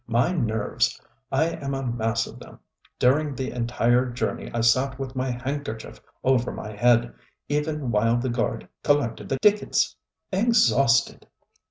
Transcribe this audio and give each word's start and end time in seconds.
My 0.07 0.31
nerves! 0.31 0.99
I 1.31 1.49
am 1.51 1.75
a 1.75 1.85
mass 1.85 2.25
of 2.25 2.39
them. 2.39 2.57
During 2.97 3.35
the 3.35 3.51
entire 3.51 4.07
journey 4.09 4.49
I 4.51 4.61
sat 4.61 4.97
with 4.97 5.15
my 5.15 5.29
handkerchief 5.29 6.01
over 6.23 6.51
my 6.51 6.71
head, 6.75 7.13
even 7.49 7.91
while 7.91 8.17
the 8.17 8.29
guard 8.29 8.67
collected 8.81 9.29
the 9.29 9.37
tickets. 9.37 9.95
Exhausted! 10.31 11.27